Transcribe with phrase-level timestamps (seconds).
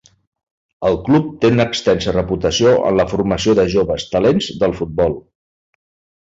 [0.87, 5.19] El club té una extensa reputació en la formació de joves talents del futbol.